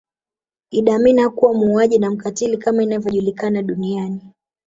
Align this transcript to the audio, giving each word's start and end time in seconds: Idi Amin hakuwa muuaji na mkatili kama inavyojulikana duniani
Idi 0.71 0.91
Amin 0.91 1.19
hakuwa 1.19 1.53
muuaji 1.53 1.99
na 1.99 2.11
mkatili 2.11 2.57
kama 2.57 2.83
inavyojulikana 2.83 3.61
duniani 3.63 4.21